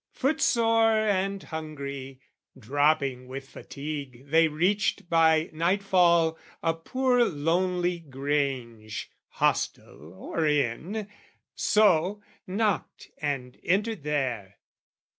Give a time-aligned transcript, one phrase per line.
[0.13, 2.21] Foot sore and hungry,
[2.57, 11.07] dropping with fatigue, They reached by nightfall a poor lonely grange, Hostel or inn:
[11.53, 14.57] so, knocked and entered there.